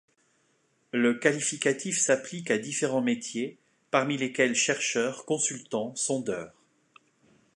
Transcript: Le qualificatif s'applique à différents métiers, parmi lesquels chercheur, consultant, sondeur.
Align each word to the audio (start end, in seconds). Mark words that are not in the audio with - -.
Le 0.93 1.13
qualificatif 1.19 1.99
s'applique 1.99 2.49
à 2.49 2.57
différents 2.57 3.03
métiers, 3.03 3.59
parmi 3.91 4.17
lesquels 4.17 4.55
chercheur, 4.55 5.25
consultant, 5.25 5.95
sondeur. 5.95 6.51